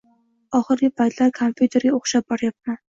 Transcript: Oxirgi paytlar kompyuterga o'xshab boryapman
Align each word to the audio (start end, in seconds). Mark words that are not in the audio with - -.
Oxirgi 0.59 0.89
paytlar 1.03 1.37
kompyuterga 1.37 1.95
o'xshab 2.01 2.31
boryapman 2.35 2.87